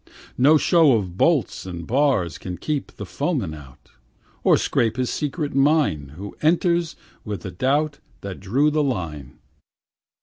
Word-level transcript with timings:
No 0.35 0.57
show 0.57 0.93
of 0.93 1.15
bolts 1.15 1.67
and 1.67 1.85
bars 1.85 2.39
Can 2.39 2.57
keep 2.57 2.91
the 2.93 3.05
foeman 3.05 3.53
out, 3.53 3.91
Or 4.43 4.57
'scape 4.57 4.97
his 4.97 5.11
secret 5.11 5.53
mine, 5.53 6.13
Who 6.17 6.35
entered 6.41 6.95
with 7.23 7.41
the 7.41 7.51
doubt 7.51 7.99
That 8.21 8.39
drew 8.39 8.71
the 8.71 8.81
line. 8.81 9.37